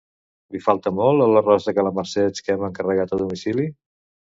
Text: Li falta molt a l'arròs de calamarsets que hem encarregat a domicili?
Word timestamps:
Li 0.55 0.61
falta 0.67 0.93
molt 1.01 1.25
a 1.27 1.29
l'arròs 1.35 1.69
de 1.69 1.75
calamarsets 1.81 2.49
que 2.49 2.59
hem 2.59 2.67
encarregat 2.73 3.19
a 3.19 3.25
domicili? 3.25 3.73